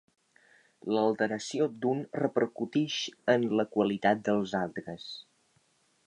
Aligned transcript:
L'alteració 0.93 1.67
d'un 1.83 2.01
repercutix 2.23 2.97
en 3.33 3.45
la 3.59 3.67
qualitat 3.75 4.25
dels 4.31 4.55
altres. 4.61 5.07